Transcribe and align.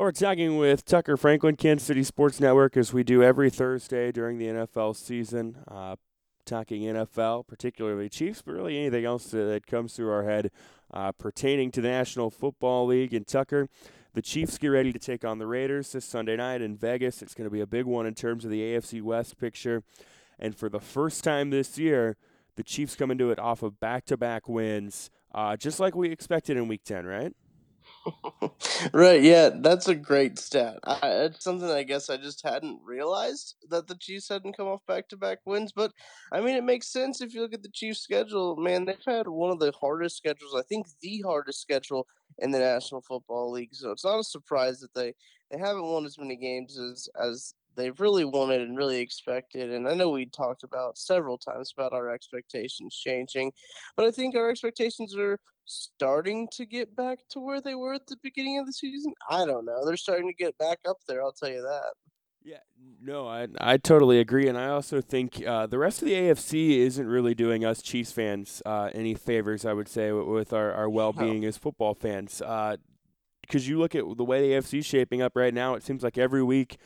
Well, 0.00 0.06
we're 0.06 0.12
talking 0.12 0.56
with 0.56 0.86
Tucker 0.86 1.18
Franklin, 1.18 1.56
Kansas 1.56 1.86
City 1.86 2.02
Sports 2.04 2.40
Network, 2.40 2.74
as 2.74 2.90
we 2.90 3.04
do 3.04 3.22
every 3.22 3.50
Thursday 3.50 4.10
during 4.10 4.38
the 4.38 4.46
NFL 4.46 4.96
season. 4.96 5.58
Uh, 5.68 5.96
talking 6.46 6.84
NFL, 6.84 7.46
particularly 7.46 8.08
Chiefs, 8.08 8.40
but 8.40 8.52
really 8.52 8.78
anything 8.78 9.04
else 9.04 9.26
that 9.26 9.66
comes 9.66 9.92
through 9.92 10.10
our 10.10 10.24
head 10.24 10.52
uh, 10.90 11.12
pertaining 11.12 11.70
to 11.72 11.82
the 11.82 11.88
National 11.88 12.30
Football 12.30 12.86
League. 12.86 13.12
And 13.12 13.26
Tucker, 13.26 13.68
the 14.14 14.22
Chiefs 14.22 14.56
get 14.56 14.68
ready 14.68 14.90
to 14.90 14.98
take 14.98 15.22
on 15.22 15.38
the 15.38 15.46
Raiders 15.46 15.92
this 15.92 16.06
Sunday 16.06 16.36
night 16.36 16.62
in 16.62 16.78
Vegas. 16.78 17.20
It's 17.20 17.34
going 17.34 17.50
to 17.50 17.52
be 17.52 17.60
a 17.60 17.66
big 17.66 17.84
one 17.84 18.06
in 18.06 18.14
terms 18.14 18.46
of 18.46 18.50
the 18.50 18.62
AFC 18.62 19.02
West 19.02 19.38
picture. 19.38 19.82
And 20.38 20.56
for 20.56 20.70
the 20.70 20.80
first 20.80 21.22
time 21.22 21.50
this 21.50 21.76
year, 21.76 22.16
the 22.56 22.62
Chiefs 22.62 22.96
come 22.96 23.10
into 23.10 23.30
it 23.30 23.38
off 23.38 23.62
of 23.62 23.78
back 23.80 24.06
to 24.06 24.16
back 24.16 24.48
wins, 24.48 25.10
uh, 25.34 25.58
just 25.58 25.78
like 25.78 25.94
we 25.94 26.10
expected 26.10 26.56
in 26.56 26.68
week 26.68 26.84
10, 26.84 27.04
right? 27.04 27.34
Right, 28.92 29.22
yeah, 29.22 29.50
that's 29.60 29.88
a 29.88 29.94
great 29.94 30.38
stat. 30.38 30.78
I, 30.84 30.98
it's 31.02 31.44
something 31.44 31.68
I 31.68 31.82
guess 31.82 32.08
I 32.08 32.16
just 32.16 32.42
hadn't 32.42 32.80
realized 32.84 33.56
that 33.68 33.86
the 33.86 33.96
Chiefs 33.96 34.28
hadn't 34.28 34.56
come 34.56 34.68
off 34.68 34.80
back 34.86 35.08
to 35.08 35.16
back 35.16 35.38
wins. 35.44 35.72
But 35.72 35.92
I 36.32 36.40
mean, 36.40 36.56
it 36.56 36.64
makes 36.64 36.88
sense 36.88 37.20
if 37.20 37.34
you 37.34 37.42
look 37.42 37.54
at 37.54 37.62
the 37.62 37.70
Chiefs' 37.70 38.00
schedule. 38.00 38.56
Man, 38.56 38.84
they've 38.84 38.96
had 39.06 39.28
one 39.28 39.50
of 39.50 39.58
the 39.58 39.72
hardest 39.80 40.16
schedules, 40.16 40.54
I 40.56 40.62
think 40.62 40.86
the 41.00 41.22
hardest 41.24 41.60
schedule 41.60 42.06
in 42.38 42.50
the 42.50 42.58
National 42.58 43.02
Football 43.02 43.52
League. 43.52 43.74
So 43.74 43.90
it's 43.90 44.04
not 44.04 44.20
a 44.20 44.24
surprise 44.24 44.80
that 44.80 44.94
they, 44.94 45.14
they 45.50 45.58
haven't 45.58 45.84
won 45.84 46.06
as 46.06 46.18
many 46.18 46.36
games 46.36 46.78
as, 46.78 47.08
as 47.20 47.54
they've 47.76 47.98
really 48.00 48.24
wanted 48.24 48.62
and 48.62 48.76
really 48.76 49.00
expected. 49.00 49.72
And 49.72 49.88
I 49.88 49.94
know 49.94 50.10
we 50.10 50.26
talked 50.26 50.62
about 50.62 50.98
several 50.98 51.38
times 51.38 51.72
about 51.76 51.92
our 51.92 52.10
expectations 52.10 52.94
changing, 52.96 53.52
but 53.96 54.06
I 54.06 54.10
think 54.10 54.34
our 54.34 54.50
expectations 54.50 55.16
are 55.16 55.38
starting 55.64 56.48
to 56.52 56.66
get 56.66 56.94
back 56.96 57.20
to 57.30 57.40
where 57.40 57.60
they 57.60 57.74
were 57.74 57.94
at 57.94 58.06
the 58.06 58.16
beginning 58.22 58.58
of 58.58 58.66
the 58.66 58.72
season. 58.72 59.14
I 59.28 59.44
don't 59.44 59.64
know. 59.64 59.84
They're 59.84 59.96
starting 59.96 60.28
to 60.28 60.34
get 60.34 60.58
back 60.58 60.78
up 60.88 60.98
there. 61.06 61.22
I'll 61.22 61.32
tell 61.32 61.50
you 61.50 61.62
that. 61.62 61.92
Yeah, 62.42 62.56
no, 63.02 63.28
I 63.28 63.48
I 63.60 63.76
totally 63.76 64.18
agree, 64.18 64.48
and 64.48 64.56
I 64.56 64.68
also 64.68 65.02
think 65.02 65.46
uh, 65.46 65.66
the 65.66 65.76
rest 65.76 66.00
of 66.00 66.08
the 66.08 66.14
AFC 66.14 66.78
isn't 66.78 67.06
really 67.06 67.34
doing 67.34 67.66
us 67.66 67.82
Chiefs 67.82 68.12
fans 68.12 68.62
uh, 68.64 68.88
any 68.94 69.14
favors. 69.14 69.66
I 69.66 69.74
would 69.74 69.88
say 69.88 70.10
with 70.10 70.54
our 70.54 70.72
our 70.72 70.88
well 70.88 71.12
being 71.12 71.44
as 71.44 71.58
football 71.58 71.94
fans, 71.94 72.38
because 72.38 72.78
uh, 73.54 73.68
you 73.68 73.78
look 73.78 73.94
at 73.94 74.04
the 74.16 74.24
way 74.24 74.40
the 74.40 74.54
AFC 74.54 74.78
is 74.78 74.86
shaping 74.86 75.20
up 75.20 75.36
right 75.36 75.52
now. 75.52 75.74
It 75.74 75.82
seems 75.82 76.02
like 76.02 76.16
every 76.16 76.42
week 76.42 76.78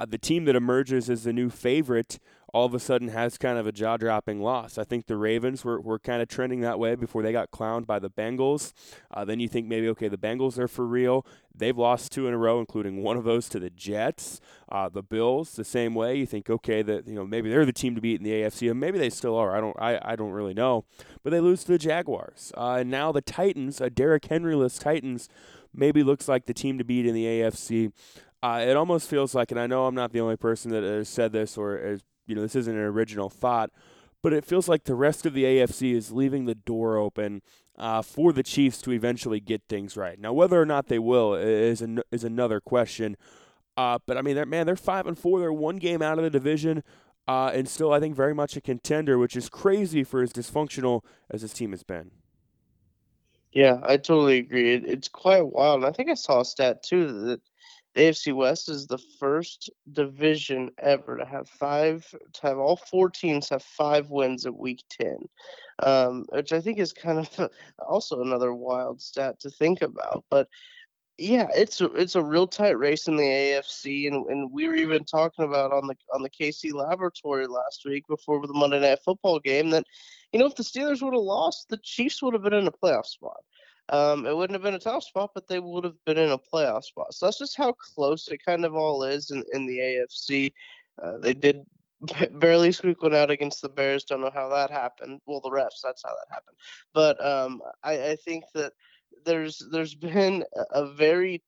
uh, 0.00 0.06
the 0.06 0.18
team 0.18 0.44
that 0.44 0.56
emerges 0.56 1.08
as 1.08 1.24
the 1.24 1.32
new 1.32 1.50
favorite 1.50 2.18
all 2.54 2.64
of 2.64 2.72
a 2.72 2.78
sudden 2.78 3.08
has 3.08 3.36
kind 3.36 3.58
of 3.58 3.66
a 3.66 3.72
jaw 3.72 3.96
dropping 3.96 4.40
loss. 4.40 4.78
I 4.78 4.84
think 4.84 5.06
the 5.08 5.16
Ravens 5.16 5.64
were, 5.64 5.80
were 5.80 5.98
kind 5.98 6.22
of 6.22 6.28
trending 6.28 6.60
that 6.60 6.78
way 6.78 6.94
before 6.94 7.20
they 7.20 7.32
got 7.32 7.50
clowned 7.50 7.84
by 7.84 7.98
the 7.98 8.08
Bengals. 8.08 8.72
Uh, 9.10 9.24
then 9.24 9.40
you 9.40 9.48
think 9.48 9.66
maybe, 9.66 9.88
okay, 9.88 10.06
the 10.06 10.16
Bengals 10.16 10.56
are 10.56 10.68
for 10.68 10.86
real. 10.86 11.26
They've 11.52 11.76
lost 11.76 12.12
two 12.12 12.28
in 12.28 12.32
a 12.32 12.38
row, 12.38 12.60
including 12.60 13.02
one 13.02 13.16
of 13.16 13.24
those 13.24 13.48
to 13.48 13.58
the 13.58 13.70
Jets. 13.70 14.40
Uh, 14.68 14.88
the 14.88 15.02
Bills, 15.02 15.54
the 15.54 15.64
same 15.64 15.94
way. 15.94 16.16
You 16.16 16.26
think, 16.26 16.48
okay, 16.48 16.82
that 16.82 17.08
you 17.08 17.14
know 17.14 17.26
maybe 17.26 17.50
they're 17.50 17.66
the 17.66 17.72
team 17.72 17.96
to 17.96 18.00
beat 18.00 18.20
in 18.20 18.24
the 18.24 18.30
AFC, 18.30 18.70
and 18.70 18.78
maybe 18.78 18.98
they 19.00 19.10
still 19.10 19.36
are. 19.36 19.56
I 19.56 19.60
don't, 19.60 19.76
I, 19.80 19.98
I 20.02 20.16
don't 20.16 20.30
really 20.30 20.54
know. 20.54 20.84
But 21.24 21.30
they 21.30 21.40
lose 21.40 21.64
to 21.64 21.72
the 21.72 21.78
Jaguars, 21.78 22.52
uh, 22.56 22.78
and 22.80 22.90
now 22.90 23.10
the 23.10 23.20
Titans, 23.20 23.80
a 23.80 23.90
Derrick 23.90 24.26
Henry-less 24.26 24.78
Titans, 24.78 25.28
maybe 25.72 26.02
looks 26.04 26.28
like 26.28 26.46
the 26.46 26.54
team 26.54 26.78
to 26.78 26.84
beat 26.84 27.06
in 27.06 27.14
the 27.14 27.24
AFC. 27.24 27.92
Uh, 28.44 28.58
it 28.58 28.76
almost 28.76 29.08
feels 29.08 29.34
like, 29.34 29.50
and 29.50 29.58
I 29.58 29.66
know 29.66 29.86
I'm 29.86 29.94
not 29.94 30.12
the 30.12 30.20
only 30.20 30.36
person 30.36 30.70
that 30.72 30.82
has 30.82 31.08
said 31.08 31.32
this, 31.32 31.56
or 31.56 31.78
is, 31.78 32.02
you 32.26 32.34
know, 32.34 32.42
this 32.42 32.54
isn't 32.54 32.76
an 32.76 32.78
original 32.78 33.30
thought, 33.30 33.70
but 34.22 34.34
it 34.34 34.44
feels 34.44 34.68
like 34.68 34.84
the 34.84 34.94
rest 34.94 35.24
of 35.24 35.32
the 35.32 35.44
AFC 35.44 35.94
is 35.94 36.12
leaving 36.12 36.44
the 36.44 36.54
door 36.54 36.98
open 36.98 37.40
uh, 37.78 38.02
for 38.02 38.34
the 38.34 38.42
Chiefs 38.42 38.82
to 38.82 38.92
eventually 38.92 39.40
get 39.40 39.62
things 39.66 39.96
right. 39.96 40.18
Now, 40.18 40.34
whether 40.34 40.60
or 40.60 40.66
not 40.66 40.88
they 40.88 40.98
will 40.98 41.32
is 41.32 41.80
an, 41.80 42.02
is 42.12 42.22
another 42.22 42.60
question. 42.60 43.16
Uh, 43.78 43.98
but 44.04 44.18
I 44.18 44.20
mean, 44.20 44.34
they're, 44.34 44.44
man, 44.44 44.66
they're 44.66 44.76
five 44.76 45.06
and 45.06 45.18
four. 45.18 45.40
They're 45.40 45.50
one 45.50 45.78
game 45.78 46.02
out 46.02 46.18
of 46.18 46.24
the 46.24 46.28
division, 46.28 46.82
uh, 47.26 47.50
and 47.54 47.66
still, 47.66 47.94
I 47.94 47.98
think, 47.98 48.14
very 48.14 48.34
much 48.34 48.58
a 48.58 48.60
contender, 48.60 49.16
which 49.16 49.36
is 49.36 49.48
crazy 49.48 50.04
for 50.04 50.20
as 50.20 50.34
dysfunctional 50.34 51.00
as 51.30 51.40
this 51.40 51.54
team 51.54 51.70
has 51.70 51.82
been. 51.82 52.10
Yeah, 53.52 53.80
I 53.82 53.96
totally 53.96 54.36
agree. 54.36 54.74
It, 54.74 54.84
it's 54.84 55.08
quite 55.08 55.46
wild. 55.46 55.82
I 55.82 55.92
think 55.92 56.10
I 56.10 56.14
saw 56.14 56.42
a 56.42 56.44
stat 56.44 56.82
too 56.82 57.06
that 57.26 57.40
AFC 57.96 58.34
West 58.34 58.68
is 58.68 58.86
the 58.86 58.98
first 59.18 59.70
division 59.92 60.70
ever 60.78 61.16
to 61.16 61.24
have 61.24 61.48
five, 61.48 62.06
to 62.32 62.42
have 62.42 62.58
all 62.58 62.76
four 62.76 63.08
teams 63.08 63.48
have 63.48 63.62
five 63.62 64.10
wins 64.10 64.46
at 64.46 64.56
week 64.56 64.82
10, 65.00 65.16
um, 65.82 66.26
which 66.30 66.52
I 66.52 66.60
think 66.60 66.78
is 66.78 66.92
kind 66.92 67.18
of 67.18 67.50
also 67.88 68.20
another 68.20 68.52
wild 68.52 69.00
stat 69.00 69.38
to 69.40 69.50
think 69.50 69.82
about. 69.82 70.24
But 70.28 70.48
yeah, 71.16 71.46
it's 71.54 71.80
a, 71.80 71.86
it's 71.92 72.16
a 72.16 72.24
real 72.24 72.48
tight 72.48 72.76
race 72.76 73.06
in 73.06 73.16
the 73.16 73.22
AFC, 73.22 74.08
and, 74.08 74.26
and 74.26 74.50
we 74.50 74.66
were 74.66 74.74
even 74.74 75.04
talking 75.04 75.44
about 75.44 75.72
on 75.72 75.86
the 75.86 75.94
on 76.12 76.22
the 76.22 76.30
KC 76.30 76.72
Laboratory 76.72 77.46
last 77.46 77.84
week 77.84 78.04
before 78.08 78.44
the 78.44 78.52
Monday 78.52 78.80
Night 78.80 78.98
Football 79.04 79.38
game 79.38 79.70
that, 79.70 79.84
you 80.32 80.40
know, 80.40 80.46
if 80.46 80.56
the 80.56 80.64
Steelers 80.64 81.02
would 81.02 81.14
have 81.14 81.22
lost, 81.22 81.68
the 81.68 81.78
Chiefs 81.84 82.20
would 82.20 82.34
have 82.34 82.42
been 82.42 82.52
in 82.52 82.66
a 82.66 82.72
playoff 82.72 83.06
spot. 83.06 83.44
Um, 83.90 84.26
it 84.26 84.36
wouldn't 84.36 84.54
have 84.54 84.62
been 84.62 84.74
a 84.74 84.78
top 84.78 85.02
spot, 85.02 85.32
but 85.34 85.46
they 85.46 85.60
would 85.60 85.84
have 85.84 86.02
been 86.06 86.18
in 86.18 86.30
a 86.30 86.38
playoff 86.38 86.84
spot. 86.84 87.12
So 87.12 87.26
that's 87.26 87.38
just 87.38 87.56
how 87.56 87.72
close 87.72 88.28
it 88.28 88.44
kind 88.44 88.64
of 88.64 88.74
all 88.74 89.04
is 89.04 89.30
in, 89.30 89.44
in 89.52 89.66
the 89.66 89.78
AFC. 89.78 90.52
Uh, 91.02 91.18
they 91.18 91.34
did 91.34 91.64
barely 92.32 92.72
squeak 92.72 93.02
one 93.02 93.14
out 93.14 93.30
against 93.30 93.62
the 93.62 93.68
Bears. 93.68 94.04
Don't 94.04 94.20
know 94.20 94.30
how 94.32 94.48
that 94.48 94.70
happened. 94.70 95.20
Well, 95.26 95.40
the 95.40 95.50
refs, 95.50 95.80
that's 95.82 96.02
how 96.02 96.10
that 96.10 96.34
happened. 96.34 96.56
But 96.92 97.24
um, 97.24 97.60
I, 97.82 98.10
I 98.10 98.16
think 98.16 98.44
that 98.54 98.72
there's 99.24 99.62
there's 99.70 99.94
been 99.94 100.44
a 100.70 100.86
very 100.86 101.42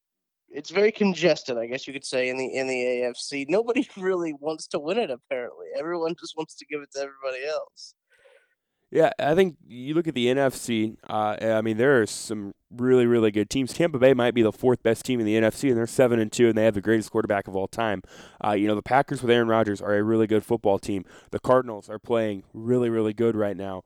it's 0.48 0.70
very 0.70 0.92
congested, 0.92 1.58
I 1.58 1.66
guess 1.66 1.86
you 1.86 1.92
could 1.92 2.04
say, 2.04 2.28
in 2.28 2.36
the 2.36 2.54
in 2.54 2.66
the 2.66 2.74
AFC. 2.74 3.46
Nobody 3.48 3.88
really 3.96 4.34
wants 4.34 4.66
to 4.68 4.78
win 4.78 4.98
it. 4.98 5.10
Apparently, 5.10 5.66
everyone 5.78 6.14
just 6.18 6.36
wants 6.36 6.54
to 6.56 6.66
give 6.66 6.80
it 6.82 6.90
to 6.92 7.00
everybody 7.00 7.44
else. 7.46 7.94
Yeah, 8.90 9.10
I 9.18 9.34
think 9.34 9.56
you 9.66 9.94
look 9.94 10.06
at 10.06 10.14
the 10.14 10.26
NFC. 10.26 10.96
Uh, 11.08 11.36
I 11.40 11.60
mean, 11.60 11.76
there 11.76 12.00
are 12.00 12.06
some 12.06 12.54
really, 12.70 13.04
really 13.04 13.32
good 13.32 13.50
teams. 13.50 13.72
Tampa 13.72 13.98
Bay 13.98 14.14
might 14.14 14.32
be 14.32 14.42
the 14.42 14.52
fourth 14.52 14.82
best 14.82 15.04
team 15.04 15.18
in 15.18 15.26
the 15.26 15.34
NFC, 15.34 15.68
and 15.68 15.76
they're 15.76 15.88
seven 15.88 16.20
and 16.20 16.30
two, 16.30 16.48
and 16.48 16.56
they 16.56 16.64
have 16.64 16.74
the 16.74 16.80
greatest 16.80 17.10
quarterback 17.10 17.48
of 17.48 17.56
all 17.56 17.66
time. 17.66 18.02
Uh, 18.44 18.52
you 18.52 18.68
know, 18.68 18.76
the 18.76 18.82
Packers 18.82 19.22
with 19.22 19.30
Aaron 19.30 19.48
Rodgers 19.48 19.82
are 19.82 19.94
a 19.96 20.02
really 20.04 20.28
good 20.28 20.44
football 20.44 20.78
team. 20.78 21.04
The 21.32 21.40
Cardinals 21.40 21.90
are 21.90 21.98
playing 21.98 22.44
really, 22.54 22.88
really 22.88 23.12
good 23.12 23.34
right 23.34 23.56
now. 23.56 23.82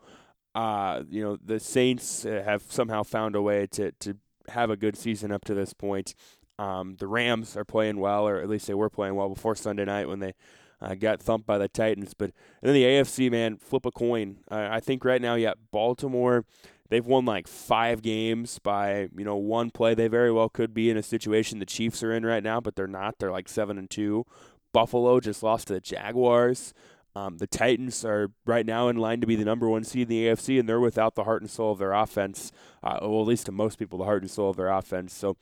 Uh, 0.55 1.03
you 1.09 1.23
know, 1.23 1.39
the 1.43 1.59
Saints 1.61 2.27
uh, 2.27 2.43
have 2.45 2.63
somehow 2.69 3.03
found 3.03 3.35
a 3.35 3.43
way 3.43 3.67
to 3.69 3.93
to 4.01 4.17
have 4.49 4.69
a 4.69 4.77
good 4.77 4.97
season 4.97 5.33
up 5.33 5.45
to 5.47 5.55
this 5.55 5.73
point. 5.73 6.15
Um, 6.59 6.97
the 6.99 7.07
Rams 7.07 7.57
are 7.57 7.65
playing 7.65 7.99
well, 8.01 8.29
or 8.29 8.41
at 8.41 8.49
least 8.51 8.67
they 8.67 8.75
were 8.75 8.91
playing 8.91 9.15
well 9.15 9.31
before 9.31 9.55
Sunday 9.55 9.87
night 9.87 10.09
when 10.09 10.19
they 10.19 10.35
uh, 10.83 10.95
got 10.95 11.23
thumped 11.23 11.47
by 11.47 11.59
the 11.59 11.69
Titans. 11.69 12.15
But 12.15 12.33
and 12.63 12.69
then 12.69 12.75
the 12.75 12.85
AFC, 12.85 13.31
man, 13.31 13.57
flip 13.57 13.87
a 13.87 13.91
coin. 13.91 14.39
Uh, 14.51 14.69
I 14.71 14.81
think 14.81 15.05
right 15.05 15.23
now, 15.23 15.35
yeah, 15.35 15.55
Baltimore. 15.71 16.45
They've 16.89 17.07
won 17.07 17.25
like 17.25 17.47
five 17.47 18.03
games 18.03 18.59
by 18.59 19.09
you 19.17 19.25
know 19.25 19.37
one 19.37 19.71
play. 19.71 19.95
They 19.95 20.09
very 20.09 20.33
well 20.33 20.49
could 20.49 20.75
be 20.75 20.91
in 20.91 20.97
a 20.97 21.03
situation 21.05 21.61
the 21.61 21.67
Chiefs 21.67 22.03
are 22.03 22.13
in 22.13 22.27
right 22.27 22.43
now, 22.43 22.61
but 22.61 22.75
they're 22.75 22.89
not. 22.89 23.19
They're 23.19 23.31
like 23.31 23.49
seven 23.49 23.79
and 23.79 23.89
two. 23.89 24.27
Buffalo 24.73 25.21
just 25.21 25.43
lost 25.43 25.69
to 25.69 25.75
the 25.75 25.81
Jaguars. 25.81 26.75
Um, 27.17 27.39
the 27.39 27.47
Titans 27.47 28.05
are 28.05 28.31
right 28.47 28.65
now 28.65 28.89
in 28.89 28.97
line 28.97 29.21
to 29.21 29.27
be 29.27 29.35
the 29.35 29.45
number 29.45 29.69
one 29.69 29.83
seed 29.83 30.03
in 30.03 30.09
the 30.09 30.27
AFC, 30.27 30.61
and 30.61 30.69
they're 30.69 30.81
without 30.81 31.17
the 31.17 31.25
heart 31.25 31.43
and 31.43 31.51
soul 31.51 31.73
of 31.73 31.79
their 31.79 31.93
offense. 31.93 32.53
Uh, 32.83 32.99
well, 33.03 33.23
at 33.23 33.27
least 33.27 33.47
to 33.47 33.53
most 33.53 33.79
people, 33.79 33.99
the 33.99 34.05
heart 34.05 34.23
and 34.23 34.31
soul 34.31 34.51
of 34.51 34.57
their 34.57 34.69
offense. 34.69 35.13
So 35.13 35.37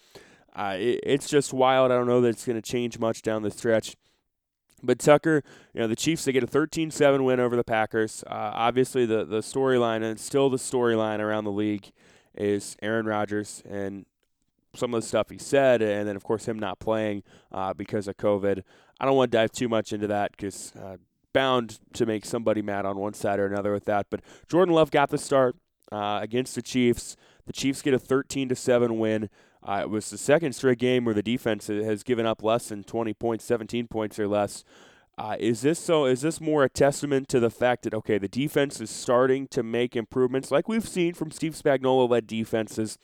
uh, 0.57 0.77
it, 0.79 1.01
it's 1.03 1.29
just 1.29 1.53
wild. 1.53 1.93
I 1.93 1.97
don't 1.97 2.07
know 2.07 2.23
that 2.23 2.29
it's 2.29 2.47
going 2.47 2.61
to 2.61 2.63
change 2.63 2.99
much 2.99 3.23
down 3.23 3.43
the 3.43 3.51
stretch. 3.51 3.97
But 4.83 4.99
Tucker, 4.99 5.43
you 5.75 5.81
know, 5.81 5.89
the 5.89 5.97
Chiefs, 5.97 6.25
they 6.25 6.33
get 6.33 6.45
a 6.45 6.47
13 6.47 6.91
7 6.91 7.25
win 7.25 7.41
over 7.41 7.57
the 7.57 7.65
Packers. 7.65 8.23
Uh, 8.27 8.53
obviously, 8.55 9.07
the, 9.07 9.25
the 9.25 9.41
storyline, 9.41 10.03
and 10.03 10.19
still 10.21 10.49
the 10.49 10.57
storyline 10.57 11.19
around 11.19 11.45
the 11.45 11.53
league, 11.53 11.91
is 12.37 12.77
Aaron 12.81 13.07
Rodgers 13.07 13.63
and 13.69 14.07
some 14.75 14.95
of 14.95 15.03
the 15.03 15.07
stuff 15.07 15.31
he 15.31 15.39
said, 15.39 15.83
and 15.83 16.07
then, 16.07 16.15
of 16.15 16.23
course, 16.23 16.47
him 16.47 16.59
not 16.59 16.79
playing 16.79 17.23
uh, 17.51 17.75
because 17.75 18.07
of 18.07 18.17
COVID. 18.17 18.63
I 19.01 19.05
don't 19.05 19.17
want 19.17 19.33
to 19.33 19.39
dive 19.39 19.51
too 19.51 19.69
much 19.69 19.93
into 19.93 20.07
that 20.07 20.33
because 20.33 20.73
uh, 20.77 20.97
bound 21.33 21.79
to 21.95 22.07
make 22.07 22.25
somebody 22.25 22.63
mad 22.63 22.87
on 22.87 22.99
one 22.99 23.15
side 23.15 23.39
or 23.39 23.47
another 23.47 23.73
with 23.73 23.85
that. 23.87 24.07
But 24.11 24.21
Jordan 24.49 24.75
Love 24.75 24.91
got 24.91 25.11
the 25.11 25.19
start 25.19 25.57
uh, 25.91 26.21
against 26.23 26.55
the 26.55 26.63
Chiefs. 26.63 27.17
The 27.47 27.53
Chiefs 27.53 27.83
get 27.83 27.95
a 27.95 27.99
13 27.99 28.55
7 28.55 28.99
win. 28.99 29.31
Uh, 29.69 29.83
it 29.83 29.91
was 29.91 30.09
the 30.09 30.17
second 30.17 30.55
straight 30.55 30.79
game 30.79 31.05
where 31.05 31.15
the 31.15 31.23
defense 31.23 31.67
has 31.67 32.03
given 32.03 32.25
up 32.25 32.43
less 32.43 32.71
than 32.71 32.83
20 32.83 33.13
points, 33.13 33.45
17 33.45 33.87
points 33.87 34.19
or 34.19 34.27
less. 34.27 34.65
Uh, 35.19 35.37
is 35.39 35.61
this 35.61 35.79
so? 35.79 36.07
Is 36.07 36.23
this 36.23 36.41
more 36.41 36.65
a 36.65 36.71
testament 36.71 37.29
to 37.29 37.39
the 37.39 37.51
fact 37.51 37.83
that 37.83 37.93
okay, 37.93 38.17
the 38.17 38.29
defense 38.29 38.81
is 38.81 38.89
starting 38.89 39.47
to 39.49 39.63
make 39.63 39.95
improvements, 39.95 40.51
like 40.51 40.69
we've 40.69 40.89
seen 40.89 41.13
from 41.13 41.31
Steve 41.31 41.53
Spagnuolo-led 41.53 42.27
defenses 42.27 42.97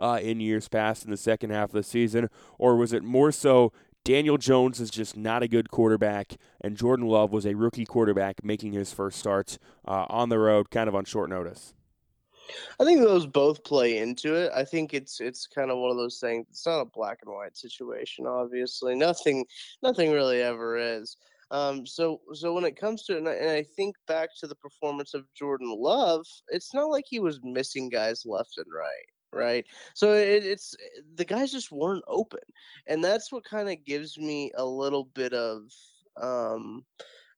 uh, 0.00 0.18
in 0.20 0.40
years 0.40 0.66
past 0.66 1.04
in 1.04 1.12
the 1.12 1.16
second 1.16 1.50
half 1.50 1.68
of 1.68 1.74
the 1.74 1.82
season, 1.84 2.30
or 2.58 2.74
was 2.74 2.92
it 2.92 3.04
more 3.04 3.30
so 3.30 3.72
Daniel 4.02 4.38
Jones 4.38 4.80
is 4.80 4.90
just 4.90 5.16
not 5.16 5.44
a 5.44 5.48
good 5.48 5.70
quarterback, 5.70 6.36
and 6.60 6.76
Jordan 6.76 7.06
Love 7.06 7.30
was 7.30 7.46
a 7.46 7.54
rookie 7.54 7.86
quarterback 7.86 8.42
making 8.42 8.72
his 8.72 8.92
first 8.92 9.20
starts 9.20 9.58
uh, 9.86 10.06
on 10.08 10.30
the 10.30 10.38
road, 10.38 10.70
kind 10.70 10.88
of 10.88 10.96
on 10.96 11.04
short 11.04 11.30
notice? 11.30 11.74
I 12.80 12.84
think 12.84 13.00
those 13.00 13.26
both 13.26 13.64
play 13.64 13.98
into 13.98 14.34
it. 14.34 14.50
I 14.54 14.64
think 14.64 14.94
it's 14.94 15.20
it's 15.20 15.46
kind 15.46 15.70
of 15.70 15.78
one 15.78 15.90
of 15.90 15.96
those 15.96 16.18
things. 16.18 16.46
It's 16.50 16.66
not 16.66 16.80
a 16.80 16.84
black 16.84 17.18
and 17.24 17.34
white 17.34 17.56
situation. 17.56 18.26
Obviously, 18.26 18.94
nothing 18.94 19.44
nothing 19.82 20.12
really 20.12 20.42
ever 20.42 20.76
is. 20.76 21.16
Um, 21.50 21.86
so 21.86 22.20
so 22.34 22.52
when 22.52 22.64
it 22.64 22.76
comes 22.78 23.04
to 23.04 23.16
and 23.16 23.28
I, 23.28 23.32
and 23.34 23.50
I 23.50 23.62
think 23.62 23.96
back 24.06 24.30
to 24.40 24.46
the 24.46 24.56
performance 24.56 25.14
of 25.14 25.24
Jordan 25.34 25.74
Love, 25.76 26.26
it's 26.48 26.74
not 26.74 26.90
like 26.90 27.04
he 27.08 27.20
was 27.20 27.40
missing 27.42 27.88
guys 27.88 28.24
left 28.26 28.58
and 28.58 28.66
right 28.72 29.06
right? 29.32 29.66
So 29.94 30.12
it, 30.14 30.44
it's 30.44 30.74
the 31.16 31.24
guys 31.24 31.52
just 31.52 31.72
weren't 31.72 32.04
open, 32.06 32.40
and 32.86 33.02
that's 33.02 33.32
what 33.32 33.44
kind 33.44 33.68
of 33.68 33.84
gives 33.84 34.18
me 34.18 34.50
a 34.56 34.64
little 34.64 35.04
bit 35.14 35.32
of 35.32 35.62
um, 36.20 36.84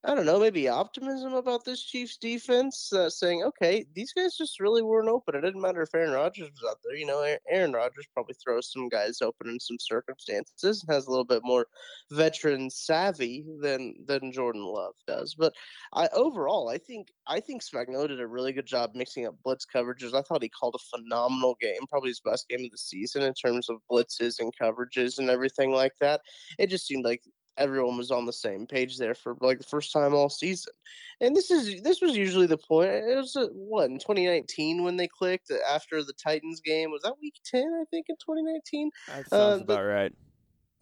I 0.03 0.15
don't 0.15 0.25
know, 0.25 0.41
maybe 0.41 0.67
optimism 0.67 1.35
about 1.35 1.67
this 1.67 1.83
Chiefs 1.83 2.17
defense, 2.17 2.91
uh, 2.91 3.11
saying, 3.11 3.43
okay, 3.45 3.85
these 3.95 4.15
guys 4.15 4.35
just 4.35 4.59
really 4.59 4.81
weren't 4.81 5.11
open. 5.11 5.35
It 5.35 5.43
didn't 5.43 5.61
matter 5.61 5.83
if 5.83 5.95
Aaron 5.95 6.13
Rodgers 6.13 6.49
was 6.51 6.71
out 6.71 6.79
there. 6.83 6.97
You 6.97 7.05
know, 7.05 7.37
Aaron 7.51 7.75
Rodgers 7.75 8.07
probably 8.15 8.35
throws 8.43 8.73
some 8.73 8.89
guys 8.89 9.21
open 9.21 9.51
in 9.51 9.61
some 9.61 9.77
circumstances 9.79 10.83
and 10.83 10.95
has 10.95 11.07
a 11.07 11.11
little 11.11 11.27
bit 11.27 11.43
more 11.45 11.67
veteran 12.11 12.71
savvy 12.71 13.45
than 13.61 13.95
than 14.07 14.33
Jordan 14.33 14.65
Love 14.65 14.95
does. 15.07 15.35
But 15.35 15.53
I 15.93 16.09
overall, 16.15 16.71
I 16.71 16.79
think 16.79 17.09
I 17.27 17.41
think 17.41 17.63
Spagnuolo 17.63 18.09
did 18.09 18.21
a 18.21 18.27
really 18.27 18.55
good 18.55 18.67
job 18.67 18.93
mixing 18.95 19.27
up 19.27 19.35
blitz 19.45 19.67
coverages. 19.67 20.15
I 20.15 20.23
thought 20.23 20.43
he 20.43 20.49
called 20.49 20.77
a 20.77 20.97
phenomenal 20.99 21.59
game, 21.61 21.87
probably 21.91 22.09
his 22.09 22.21
best 22.21 22.49
game 22.49 22.65
of 22.65 22.71
the 22.71 22.79
season 22.79 23.23
in 23.23 23.35
terms 23.35 23.69
of 23.69 23.83
blitzes 23.91 24.41
and 24.41 24.51
coverages 24.59 25.19
and 25.19 25.29
everything 25.29 25.73
like 25.73 25.93
that. 26.01 26.23
It 26.59 26.69
just 26.69 26.87
seemed 26.87 27.05
like 27.05 27.23
everyone 27.61 27.97
was 27.97 28.11
on 28.11 28.27
the 28.27 28.33
same 28.33 28.67
page 28.67 28.99
there 28.99 29.15
for 29.15 29.37
like 29.41 29.59
the 29.59 29.65
first 29.65 29.93
time 29.93 30.15
all 30.15 30.29
season. 30.29 30.73
And 31.21 31.37
this 31.37 31.51
is 31.51 31.83
this 31.83 32.01
was 32.01 32.17
usually 32.17 32.47
the 32.47 32.59
point. 32.59 32.91
It 32.91 33.17
was 33.17 33.37
uh, 33.37 33.49
what 33.53 33.91
in 33.91 33.99
2019 33.99 34.83
when 34.83 34.97
they 34.97 35.07
clicked 35.07 35.53
after 35.71 36.03
the 36.03 36.15
Titans 36.15 36.61
game. 36.61 36.91
Was 36.91 37.03
that 37.03 37.21
week 37.21 37.35
10? 37.45 37.63
I 37.63 37.85
think 37.91 38.07
in 38.09 38.17
2019. 38.17 38.91
That 39.09 39.29
sounds 39.29 39.61
uh, 39.61 39.65
about 39.65 39.85
right. 39.85 40.13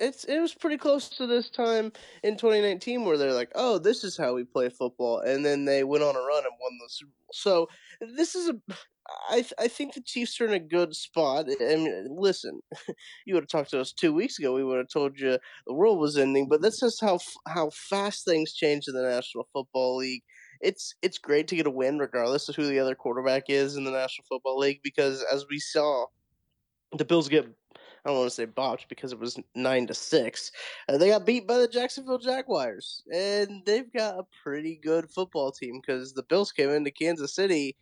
It's 0.00 0.22
it 0.24 0.38
was 0.38 0.54
pretty 0.54 0.78
close 0.78 1.08
to 1.10 1.26
this 1.26 1.50
time 1.50 1.92
in 2.22 2.36
2019 2.36 3.04
where 3.04 3.18
they're 3.18 3.32
like, 3.32 3.50
"Oh, 3.56 3.78
this 3.78 4.04
is 4.04 4.16
how 4.16 4.32
we 4.32 4.44
play 4.44 4.68
football," 4.68 5.18
and 5.18 5.44
then 5.44 5.64
they 5.64 5.82
went 5.82 6.04
on 6.04 6.14
a 6.14 6.20
run 6.20 6.44
and 6.44 6.54
won 6.60 6.78
the 6.80 6.88
Super 6.88 7.10
Bowl. 7.10 7.32
So 7.32 7.68
this 8.14 8.36
is 8.36 8.48
a 8.48 8.56
I 9.30 9.44
I 9.58 9.68
think 9.68 9.94
the 9.94 10.02
Chiefs 10.02 10.40
are 10.40 10.46
in 10.46 10.52
a 10.52 10.58
good 10.58 10.94
spot. 10.94 11.46
I 11.60 11.76
mean, 11.76 12.08
listen, 12.10 12.60
you 13.26 13.34
would 13.34 13.44
have 13.44 13.48
talked 13.48 13.70
to 13.70 13.80
us 13.80 13.92
two 13.92 14.12
weeks 14.12 14.38
ago. 14.38 14.54
We 14.54 14.64
would 14.64 14.78
have 14.78 14.88
told 14.88 15.18
you 15.18 15.38
the 15.66 15.74
world 15.74 15.98
was 15.98 16.18
ending. 16.18 16.48
But 16.48 16.62
this 16.62 16.82
is 16.82 16.98
how 17.00 17.18
how 17.46 17.70
fast 17.70 18.24
things 18.24 18.52
change 18.54 18.86
in 18.88 18.94
the 18.94 19.02
National 19.02 19.48
Football 19.52 19.96
League. 19.98 20.22
It's 20.60 20.94
it's 21.02 21.18
great 21.18 21.48
to 21.48 21.56
get 21.56 21.66
a 21.66 21.70
win 21.70 21.98
regardless 21.98 22.48
of 22.48 22.56
who 22.56 22.66
the 22.66 22.78
other 22.80 22.94
quarterback 22.94 23.44
is 23.48 23.76
in 23.76 23.84
the 23.84 23.90
National 23.90 24.26
Football 24.28 24.58
League 24.58 24.80
because 24.82 25.24
as 25.32 25.46
we 25.50 25.58
saw, 25.58 26.06
the 26.96 27.04
Bills 27.04 27.28
get 27.28 27.46
I 28.04 28.10
don't 28.10 28.18
want 28.18 28.30
to 28.30 28.34
say 28.34 28.44
botched 28.44 28.88
because 28.88 29.12
it 29.12 29.18
was 29.18 29.38
nine 29.54 29.86
to 29.88 29.94
six. 29.94 30.52
Uh, 30.88 30.98
they 30.98 31.08
got 31.08 31.26
beat 31.26 31.46
by 31.46 31.58
the 31.58 31.68
Jacksonville 31.68 32.18
Jaguars, 32.18 33.02
and 33.12 33.62
they've 33.66 33.92
got 33.92 34.18
a 34.18 34.26
pretty 34.42 34.78
good 34.82 35.10
football 35.10 35.50
team 35.50 35.80
because 35.80 36.12
the 36.12 36.22
Bills 36.22 36.52
came 36.52 36.70
into 36.70 36.90
Kansas 36.90 37.34
City 37.34 37.76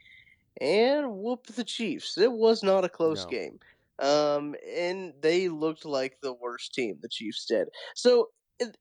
and 0.60 1.12
whoop 1.12 1.46
the 1.46 1.64
Chiefs. 1.64 2.18
It 2.18 2.32
was 2.32 2.62
not 2.62 2.84
a 2.84 2.88
close 2.88 3.24
no. 3.24 3.30
game. 3.30 3.58
Um, 3.98 4.54
and 4.76 5.14
they 5.20 5.48
looked 5.48 5.84
like 5.84 6.18
the 6.20 6.34
worst 6.34 6.74
team, 6.74 6.98
the 7.00 7.08
Chiefs 7.08 7.46
did. 7.46 7.68
So 7.94 8.28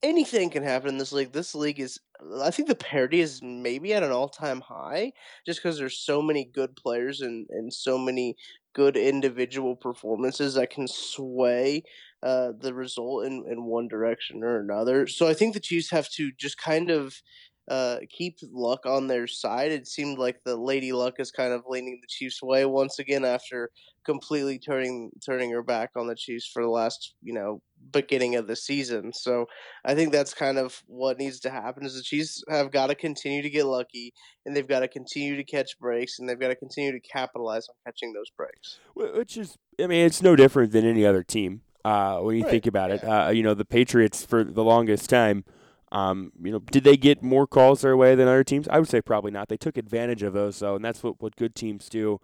anything 0.01 0.49
can 0.49 0.63
happen 0.63 0.89
in 0.89 0.97
this 0.97 1.11
league. 1.11 1.31
This 1.31 1.55
league 1.55 1.79
is, 1.79 1.99
I 2.41 2.51
think 2.51 2.67
the 2.67 2.75
parity 2.75 3.21
is 3.21 3.41
maybe 3.41 3.93
at 3.93 4.03
an 4.03 4.11
all 4.11 4.29
time 4.29 4.61
high 4.61 5.13
just 5.45 5.61
because 5.61 5.77
there's 5.77 5.97
so 5.97 6.21
many 6.21 6.45
good 6.45 6.75
players 6.75 7.21
and, 7.21 7.47
and 7.49 7.73
so 7.73 7.97
many 7.97 8.35
good 8.73 8.97
individual 8.97 9.75
performances 9.75 10.55
that 10.55 10.69
can 10.69 10.87
sway 10.87 11.83
uh, 12.23 12.51
the 12.59 12.73
result 12.73 13.25
in, 13.25 13.45
in 13.49 13.65
one 13.65 13.87
direction 13.87 14.43
or 14.43 14.59
another. 14.59 15.07
So 15.07 15.27
I 15.27 15.33
think 15.33 15.53
the 15.53 15.59
Chiefs 15.59 15.91
have 15.91 16.09
to 16.11 16.31
just 16.37 16.57
kind 16.57 16.89
of 16.89 17.21
uh, 17.67 17.97
keep 18.09 18.37
luck 18.51 18.85
on 18.85 19.07
their 19.07 19.27
side. 19.27 19.71
It 19.71 19.87
seemed 19.87 20.17
like 20.19 20.43
the 20.43 20.55
Lady 20.55 20.91
Luck 20.91 21.15
is 21.19 21.31
kind 21.31 21.51
of 21.51 21.63
leaning 21.67 21.99
the 22.01 22.07
Chiefs' 22.07 22.41
way 22.41 22.65
once 22.65 22.99
again 22.99 23.25
after 23.25 23.71
completely 24.05 24.59
turning 24.59 25.09
turning 25.25 25.49
her 25.51 25.63
back 25.63 25.91
on 25.95 26.07
the 26.07 26.15
Chiefs 26.15 26.47
for 26.51 26.61
the 26.61 26.69
last 26.69 27.15
you 27.23 27.33
know 27.33 27.61
beginning 27.91 28.35
of 28.35 28.47
the 28.47 28.55
season. 28.55 29.11
So 29.13 29.47
I 29.83 29.95
think 29.95 30.11
that's 30.11 30.33
kind 30.33 30.57
of 30.57 30.83
what 30.87 31.17
needs 31.17 31.39
to 31.41 31.49
happen 31.49 31.85
is 31.85 31.95
the 31.95 32.03
Chiefs 32.03 32.43
have 32.49 32.71
got 32.71 32.87
to 32.87 32.95
continue 32.95 33.41
to 33.41 33.49
get 33.49 33.65
lucky 33.65 34.13
and 34.45 34.55
they've 34.55 34.67
got 34.67 34.79
to 34.81 34.87
continue 34.87 35.35
to 35.35 35.43
catch 35.43 35.77
breaks 35.79 36.19
and 36.19 36.27
they've 36.27 36.39
got 36.39 36.49
to 36.49 36.55
continue 36.55 36.91
to 36.91 36.99
capitalize 36.99 37.67
on 37.69 37.75
catching 37.85 38.13
those 38.13 38.29
breaks. 38.35 38.79
Which 38.95 39.37
is, 39.37 39.57
I 39.79 39.87
mean, 39.87 40.05
it's 40.05 40.21
no 40.21 40.35
different 40.35 40.71
than 40.71 40.85
any 40.85 41.05
other 41.05 41.23
team. 41.23 41.61
Uh, 41.83 42.19
when 42.19 42.35
you 42.35 42.43
right. 42.43 42.49
think 42.49 42.65
about 42.65 42.89
it, 42.89 43.03
uh, 43.03 43.29
you 43.31 43.43
know, 43.43 43.53
the 43.53 43.65
Patriots 43.65 44.25
for 44.25 44.43
the 44.43 44.63
longest 44.63 45.07
time 45.07 45.43
um, 45.91 46.31
you 46.41 46.51
know, 46.51 46.59
did 46.59 46.83
they 46.83 46.97
get 46.97 47.21
more 47.21 47.47
calls 47.47 47.81
their 47.81 47.95
way 47.95 48.15
than 48.15 48.27
other 48.27 48.43
teams? 48.43 48.67
I 48.67 48.79
would 48.79 48.89
say 48.89 49.01
probably 49.01 49.31
not. 49.31 49.49
They 49.49 49.57
took 49.57 49.77
advantage 49.77 50.23
of 50.23 50.33
those, 50.33 50.59
though, 50.59 50.75
and 50.75 50.83
that's 50.83 51.03
what, 51.03 51.21
what 51.21 51.35
good 51.35 51.55
teams 51.55 51.89
do. 51.89 52.19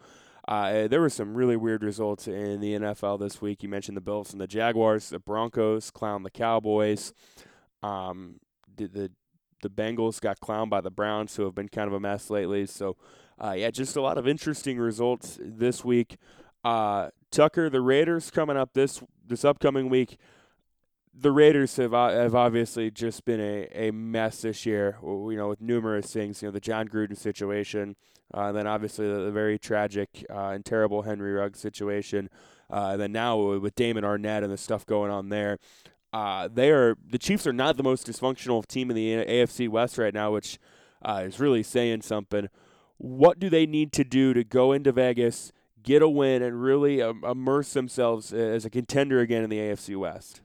Uh, 0.48 0.88
there 0.88 1.00
were 1.00 1.10
some 1.10 1.36
really 1.36 1.56
weird 1.56 1.84
results 1.84 2.28
in 2.28 2.60
the 2.60 2.74
NFL 2.74 3.20
this 3.20 3.42
week. 3.42 3.62
You 3.62 3.70
mentioned 3.70 3.96
the 3.96 4.02
Bills 4.02 4.32
and 4.32 4.42
the 4.42 4.48
Jaguars, 4.48 5.10
the 5.10 5.20
Broncos 5.20 5.92
clown 5.92 6.24
the 6.24 6.32
Cowboys. 6.32 7.14
Um, 7.84 8.40
the 8.76 9.12
the 9.62 9.70
Bengals 9.70 10.20
got 10.20 10.40
clowned 10.40 10.70
by 10.70 10.82
the 10.82 10.90
Browns, 10.90 11.36
who 11.36 11.44
have 11.44 11.54
been 11.54 11.70
kind 11.70 11.88
of 11.88 11.94
a 11.94 12.00
mess 12.00 12.32
lately. 12.32 12.66
So, 12.66 12.98
uh, 13.40 13.52
yeah, 13.52 13.70
just 13.70 13.96
a 13.96 14.02
lot 14.02 14.18
of 14.18 14.28
interesting 14.28 14.80
results 14.80 15.38
this 15.40 15.86
week. 15.86 16.18
Uh, 16.64 17.10
Tucker, 17.32 17.70
the 17.70 17.82
Raiders 17.82 18.32
coming 18.32 18.58
up 18.58 18.74
this 18.74 19.02
this 19.26 19.46
upcoming 19.46 19.90
week 19.90 20.18
the 21.14 21.32
Raiders 21.32 21.76
have 21.76 21.94
uh, 21.94 22.10
have 22.10 22.36
obviously 22.36 22.90
just 22.90 23.26
been 23.26 23.40
a, 23.40 23.68
a 23.74 23.92
mess 23.92 24.42
this 24.42 24.66
year. 24.66 24.98
You 25.02 25.36
know, 25.36 25.50
with 25.50 25.62
numerous 25.62 26.12
things. 26.12 26.42
You 26.42 26.48
know, 26.48 26.52
the 26.52 26.60
Jon 26.60 26.88
Gruden 26.88 27.18
situation, 27.18 27.96
uh, 28.34 28.46
and 28.46 28.58
then 28.58 28.68
obviously 28.68 29.08
the, 29.08 29.20
the 29.20 29.32
very 29.32 29.60
tragic 29.60 30.26
uh, 30.30 30.50
and 30.50 30.66
terrible 30.66 31.02
Henry 31.04 31.34
Ruggs 31.34 31.60
situation, 31.60 32.30
uh, 32.72 32.92
and 32.92 33.02
then 33.02 33.12
now 33.12 33.38
with 33.58 33.76
Damon 33.76 34.04
Arnette 34.04 34.44
and 34.44 34.52
the 34.52 34.58
stuff 34.58 34.86
going 34.86 35.12
on 35.12 35.30
there. 35.30 35.58
Uh, 36.14 36.50
they 36.52 36.72
are 36.72 36.98
the 37.06 37.18
Chiefs 37.18 37.48
are 37.48 37.54
not 37.54 37.78
the 37.78 37.84
most 37.84 38.08
dysfunctional 38.08 38.66
team 38.66 38.90
in 38.90 38.96
the 38.96 39.14
AFC 39.26 39.70
West 39.70 39.98
right 39.98 40.14
now, 40.14 40.32
which 40.32 40.60
uh, 41.02 41.24
is 41.26 41.40
really 41.40 41.64
saying 41.64 42.02
something. 42.02 42.50
What 42.98 43.40
do 43.40 43.50
they 43.50 43.66
need 43.66 43.92
to 43.94 44.04
do 44.04 44.34
to 44.34 44.44
go 44.44 44.72
into 44.74 44.92
Vegas, 44.92 45.52
get 45.82 46.02
a 46.02 46.10
win, 46.10 46.42
and 46.42 46.62
really 46.62 47.02
um, 47.02 47.24
immerse 47.24 47.74
themselves 47.74 48.32
as 48.34 48.66
a 48.66 48.70
contender 48.70 49.20
again 49.20 49.44
in 49.44 49.50
the 49.50 49.58
AFC 49.58 49.98
West? 49.98 50.42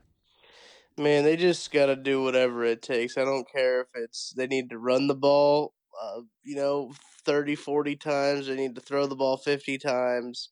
Man, 0.97 1.23
they 1.23 1.35
just 1.37 1.71
got 1.71 1.87
to 1.87 1.95
do 1.95 2.23
whatever 2.23 2.63
it 2.63 2.81
takes. 2.81 3.17
I 3.17 3.23
don't 3.23 3.47
care 3.51 3.81
if 3.81 3.87
it's 3.95 4.33
they 4.35 4.47
need 4.47 4.69
to 4.71 4.79
run 4.79 5.07
the 5.07 5.15
ball, 5.15 5.73
uh, 6.01 6.21
you 6.43 6.55
know, 6.55 6.91
30, 7.23 7.55
40 7.55 7.95
times. 7.95 8.47
They 8.47 8.55
need 8.55 8.73
to 8.75 8.81
throw 8.81 9.05
the 9.05 9.15
ball 9.15 9.37
50 9.37 9.77
times. 9.77 10.49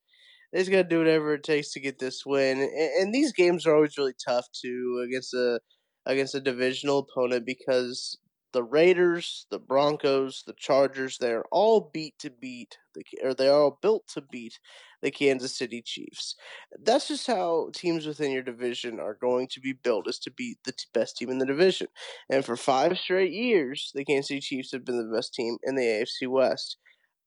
They 0.53 0.59
just 0.59 0.71
got 0.71 0.77
to 0.83 0.83
do 0.89 0.99
whatever 0.99 1.33
it 1.33 1.43
takes 1.43 1.71
to 1.73 1.79
get 1.79 1.99
this 1.99 2.25
win. 2.25 2.59
And, 2.59 2.71
and 2.71 3.13
these 3.13 3.33
games 3.33 3.65
are 3.65 3.75
always 3.75 3.97
really 3.97 4.13
tough 4.25 4.45
too 4.53 5.03
against 5.07 5.33
a 5.33 5.59
against 6.05 6.35
a 6.35 6.41
divisional 6.41 6.99
opponent 6.99 7.45
because 7.45 8.17
the 8.55 8.63
Raiders, 8.63 9.47
the 9.51 9.59
Broncos, 9.59 10.43
the 10.47 10.53
Chargers, 10.57 11.17
they're 11.17 11.43
all 11.51 11.91
beat 11.93 12.17
to 12.19 12.29
beat 12.29 12.77
or 13.21 13.33
they're 13.33 13.53
all 13.53 13.77
built 13.81 14.07
to 14.13 14.21
beat 14.21 14.57
the 15.01 15.11
Kansas 15.11 15.57
City 15.57 15.81
Chiefs. 15.81 16.35
That's 16.81 17.09
just 17.09 17.27
how 17.27 17.69
teams 17.73 18.05
within 18.05 18.31
your 18.31 18.43
division 18.43 19.01
are 19.01 19.17
going 19.19 19.49
to 19.49 19.59
be 19.59 19.73
built 19.73 20.07
is 20.07 20.19
to 20.19 20.31
beat 20.31 20.57
the 20.63 20.73
best 20.93 21.17
team 21.17 21.29
in 21.29 21.37
the 21.37 21.45
division. 21.45 21.87
And 22.29 22.45
for 22.45 22.55
5 22.55 22.97
straight 22.97 23.33
years, 23.33 23.91
the 23.93 24.05
Kansas 24.05 24.29
City 24.29 24.39
Chiefs 24.39 24.71
have 24.71 24.85
been 24.85 24.97
the 24.97 25.13
best 25.13 25.33
team 25.33 25.57
in 25.63 25.75
the 25.75 25.83
AFC 25.83 26.29
West. 26.29 26.77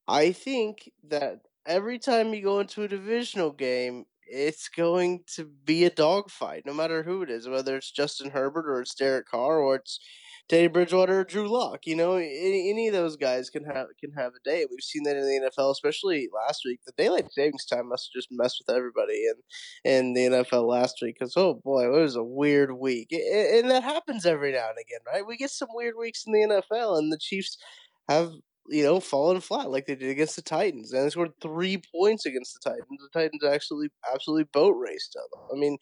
I 0.08 0.32
think 0.32 0.90
that 1.08 1.40
every 1.66 1.99
time 1.99 2.32
you 2.32 2.42
go 2.42 2.61
into 2.61 2.85
a 2.85 2.88
divisional 2.88 3.52
game, 3.52 4.06
it's 4.30 4.68
going 4.68 5.25
to 5.37 5.50
be 5.64 5.85
a 5.85 5.90
dogfight, 5.90 6.62
no 6.64 6.73
matter 6.73 7.02
who 7.02 7.23
it 7.23 7.30
is, 7.30 7.47
whether 7.49 7.76
it's 7.76 7.90
Justin 7.90 8.30
Herbert 8.30 8.66
or 8.66 8.80
it's 8.80 8.94
Derek 8.94 9.26
Carr 9.26 9.58
or 9.58 9.76
it's 9.76 10.00
Teddy 10.49 10.67
Bridgewater 10.69 11.25
Drew 11.25 11.47
Lock. 11.47 11.81
You 11.85 11.95
know, 11.95 12.14
any, 12.14 12.71
any 12.71 12.88
of 12.88 12.95
those 12.95 13.17
guys 13.17 13.50
can 13.50 13.64
have 13.64 13.88
can 14.00 14.12
have 14.17 14.33
a 14.33 14.49
day. 14.49 14.64
We've 14.71 14.81
seen 14.81 15.02
that 15.05 15.17
in 15.17 15.23
the 15.23 15.50
NFL, 15.50 15.71
especially 15.71 16.28
last 16.35 16.62
week. 16.64 16.81
The 16.87 16.93
daylight 16.97 17.31
savings 17.31 17.67
time 17.67 17.88
must 17.88 18.09
have 18.09 18.19
just 18.19 18.28
messed 18.31 18.62
with 18.67 18.75
everybody 18.75 19.25
in 19.26 19.35
in 19.93 20.12
the 20.14 20.38
NFL 20.38 20.67
last 20.67 20.97
week 21.02 21.17
because 21.19 21.35
oh 21.37 21.61
boy, 21.62 21.87
it 21.87 22.00
was 22.00 22.17
a 22.17 22.25
weird 22.25 22.73
week, 22.73 23.12
and 23.12 23.71
that 23.71 23.83
happens 23.83 24.25
every 24.25 24.52
now 24.52 24.69
and 24.69 24.78
again, 24.81 25.00
right? 25.07 25.26
We 25.26 25.37
get 25.37 25.50
some 25.50 25.69
weird 25.73 25.95
weeks 25.99 26.25
in 26.26 26.33
the 26.33 26.62
NFL, 26.73 26.99
and 26.99 27.12
the 27.12 27.19
Chiefs 27.19 27.59
have 28.09 28.33
you 28.68 28.82
know, 28.82 29.00
falling 29.00 29.40
flat 29.40 29.70
like 29.70 29.87
they 29.87 29.94
did 29.94 30.10
against 30.10 30.37
the 30.37 30.42
Titans. 30.42 30.92
And 30.92 31.04
they 31.04 31.10
scored 31.10 31.32
three 31.40 31.80
points 31.94 32.26
against 32.26 32.54
the 32.54 32.70
Titans. 32.70 32.87
The 33.12 33.18
Titans 33.20 33.44
actually 33.44 33.88
absolutely 34.12 34.44
boat 34.52 34.76
raced 34.78 35.14
them. 35.14 35.40
I 35.52 35.58
mean, 35.58 35.78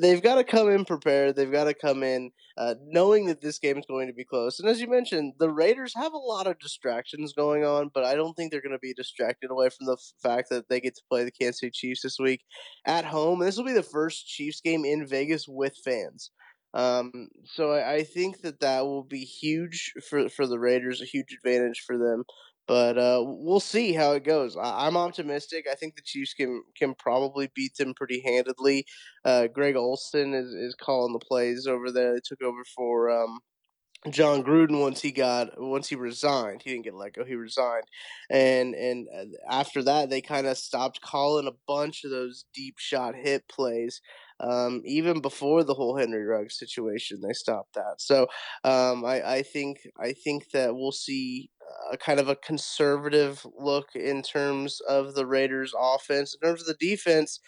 they've 0.00 0.22
got 0.22 0.36
to 0.36 0.44
come 0.44 0.68
in 0.68 0.84
prepared. 0.84 1.36
They've 1.36 1.50
got 1.50 1.64
to 1.64 1.74
come 1.74 2.02
in 2.02 2.30
uh, 2.56 2.74
knowing 2.86 3.26
that 3.26 3.40
this 3.40 3.58
game 3.58 3.78
is 3.78 3.86
going 3.86 4.06
to 4.06 4.12
be 4.12 4.24
close. 4.24 4.60
And 4.60 4.68
as 4.68 4.80
you 4.80 4.88
mentioned, 4.88 5.34
the 5.38 5.50
Raiders 5.50 5.92
have 5.96 6.12
a 6.12 6.18
lot 6.18 6.46
of 6.46 6.58
distractions 6.58 7.32
going 7.32 7.64
on, 7.64 7.90
but 7.92 8.04
I 8.04 8.14
don't 8.14 8.34
think 8.34 8.50
they're 8.50 8.62
going 8.62 8.72
to 8.72 8.78
be 8.78 8.94
distracted 8.94 9.50
away 9.50 9.70
from 9.70 9.86
the 9.86 9.96
fact 10.22 10.50
that 10.50 10.68
they 10.68 10.80
get 10.80 10.94
to 10.94 11.02
play 11.10 11.24
the 11.24 11.32
Kansas 11.32 11.60
City 11.60 11.72
Chiefs 11.72 12.02
this 12.02 12.18
week 12.18 12.42
at 12.86 13.04
home. 13.04 13.40
And 13.40 13.48
this 13.48 13.56
will 13.56 13.64
be 13.64 13.72
the 13.72 13.82
first 13.82 14.26
Chiefs 14.26 14.60
game 14.60 14.84
in 14.84 15.06
Vegas 15.06 15.46
with 15.48 15.76
fans. 15.84 16.30
Um, 16.74 17.28
so 17.44 17.72
I, 17.72 17.92
I, 17.92 18.02
think 18.02 18.40
that 18.42 18.58
that 18.58 18.84
will 18.84 19.04
be 19.04 19.20
huge 19.20 19.92
for 20.08 20.28
for 20.28 20.44
the 20.44 20.58
Raiders, 20.58 21.00
a 21.00 21.04
huge 21.04 21.32
advantage 21.32 21.84
for 21.86 21.96
them. 21.96 22.24
But 22.66 22.98
uh, 22.98 23.22
we'll 23.24 23.60
see 23.60 23.92
how 23.92 24.12
it 24.12 24.24
goes. 24.24 24.56
I, 24.56 24.86
am 24.88 24.96
optimistic. 24.96 25.66
I 25.70 25.76
think 25.76 25.94
the 25.94 26.02
Chiefs 26.02 26.34
can 26.34 26.62
can 26.76 26.94
probably 26.94 27.48
beat 27.54 27.76
them 27.76 27.94
pretty 27.94 28.22
handedly. 28.26 28.86
Uh, 29.24 29.46
Greg 29.46 29.76
Olson 29.76 30.34
is, 30.34 30.48
is 30.52 30.74
calling 30.74 31.12
the 31.12 31.24
plays 31.24 31.66
over 31.68 31.92
there. 31.92 32.14
They 32.14 32.20
took 32.24 32.42
over 32.42 32.64
for 32.74 33.10
um, 33.10 33.38
Jon 34.10 34.42
Gruden 34.42 34.80
once 34.80 35.00
he 35.00 35.12
got 35.12 35.50
once 35.60 35.88
he 35.88 35.94
resigned. 35.94 36.62
He 36.62 36.70
didn't 36.70 36.84
get 36.84 36.94
let 36.94 37.14
go. 37.14 37.24
He 37.24 37.34
resigned, 37.34 37.86
and 38.30 38.74
and 38.74 39.06
uh, 39.14 39.24
after 39.50 39.82
that 39.84 40.10
they 40.10 40.20
kind 40.20 40.46
of 40.46 40.58
stopped 40.58 41.00
calling 41.00 41.46
a 41.46 41.56
bunch 41.68 42.04
of 42.04 42.10
those 42.10 42.46
deep 42.54 42.78
shot 42.78 43.14
hit 43.14 43.46
plays. 43.48 44.00
Um, 44.40 44.82
even 44.84 45.20
before 45.20 45.62
the 45.62 45.74
whole 45.74 45.96
Henry 45.96 46.24
Ruggs 46.24 46.58
situation, 46.58 47.20
they 47.20 47.32
stopped 47.32 47.74
that. 47.74 47.94
So 47.98 48.26
um, 48.64 49.04
I, 49.04 49.36
I 49.36 49.42
think 49.42 49.86
I 49.98 50.12
think 50.12 50.50
that 50.50 50.74
we'll 50.74 50.92
see 50.92 51.50
a 51.92 51.96
kind 51.96 52.20
of 52.20 52.28
a 52.28 52.36
conservative 52.36 53.46
look 53.58 53.88
in 53.94 54.22
terms 54.22 54.80
of 54.88 55.14
the 55.14 55.26
Raiders' 55.26 55.74
offense. 55.78 56.34
In 56.34 56.48
terms 56.48 56.62
of 56.62 56.66
the 56.66 56.76
defense, 56.80 57.40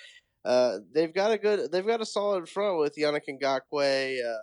uh, 0.45 0.79
they've 0.95 1.15
got 1.15 1.33
a 1.33 1.39
good, 1.39 1.73
they've 1.73 1.87
got 1.87 2.01
a 2.01 2.07
solid 2.07 2.49
front 2.49 2.79
with 2.79 2.97
Yannick 2.97 3.23
Ngakoue, 3.29 4.19
uh, 4.25 4.39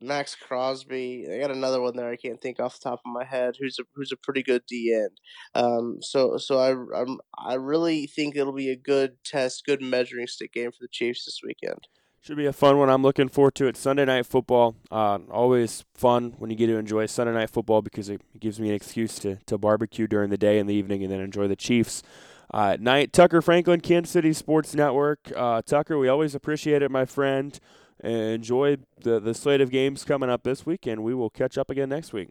Maxx 0.00 0.34
Crosby. 0.34 1.26
I 1.32 1.38
got 1.38 1.50
another 1.50 1.80
one 1.80 1.96
there 1.96 2.10
I 2.10 2.16
can't 2.16 2.40
think 2.40 2.60
off 2.60 2.78
the 2.78 2.90
top 2.90 3.00
of 3.04 3.12
my 3.12 3.24
head. 3.24 3.56
Who's 3.58 3.78
a 3.78 3.84
who's 3.94 4.12
a 4.12 4.16
pretty 4.16 4.42
good 4.42 4.62
D 4.66 4.92
end. 4.94 5.20
Um, 5.54 5.98
so 6.00 6.36
so 6.36 6.58
I 6.58 7.00
I'm, 7.00 7.18
I 7.38 7.54
really 7.54 8.06
think 8.06 8.36
it'll 8.36 8.52
be 8.52 8.70
a 8.70 8.76
good 8.76 9.16
test, 9.24 9.64
good 9.64 9.82
measuring 9.82 10.26
stick 10.26 10.52
game 10.52 10.70
for 10.72 10.78
the 10.80 10.88
Chiefs 10.88 11.24
this 11.24 11.40
weekend. 11.44 11.88
Should 12.20 12.38
be 12.38 12.46
a 12.46 12.54
fun 12.54 12.78
one. 12.78 12.88
I'm 12.88 13.02
looking 13.02 13.28
forward 13.28 13.54
to 13.56 13.66
it. 13.66 13.76
Sunday 13.76 14.06
night 14.06 14.24
football, 14.24 14.76
uh, 14.90 15.18
always 15.30 15.84
fun 15.92 16.34
when 16.38 16.48
you 16.48 16.56
get 16.56 16.68
to 16.68 16.78
enjoy 16.78 17.04
Sunday 17.04 17.34
night 17.34 17.50
football 17.50 17.82
because 17.82 18.08
it 18.08 18.22
gives 18.40 18.58
me 18.58 18.70
an 18.70 18.74
excuse 18.74 19.18
to, 19.18 19.36
to 19.44 19.58
barbecue 19.58 20.06
during 20.06 20.30
the 20.30 20.38
day 20.38 20.58
and 20.58 20.66
the 20.66 20.74
evening 20.74 21.02
and 21.02 21.12
then 21.12 21.20
enjoy 21.20 21.48
the 21.48 21.54
Chiefs 21.54 22.02
uh, 22.50 22.78
night. 22.80 23.12
Tucker 23.12 23.42
Franklin, 23.42 23.82
Kansas 23.82 24.10
City 24.10 24.32
Sports 24.32 24.74
Network. 24.74 25.32
Uh, 25.36 25.60
Tucker, 25.60 25.98
we 25.98 26.08
always 26.08 26.34
appreciate 26.34 26.80
it, 26.80 26.90
my 26.90 27.04
friend. 27.04 27.60
Enjoy 28.04 28.76
the, 29.02 29.18
the 29.18 29.34
slate 29.34 29.60
of 29.60 29.70
games 29.70 30.04
coming 30.04 30.28
up 30.28 30.42
this 30.42 30.66
week, 30.66 30.86
and 30.86 31.02
we 31.02 31.14
will 31.14 31.30
catch 31.30 31.56
up 31.56 31.70
again 31.70 31.88
next 31.88 32.12
week. 32.12 32.28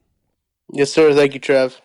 Yes, 0.72 0.92
sir. 0.92 1.14
Thank 1.14 1.34
you, 1.34 1.40
Trev. 1.40 1.82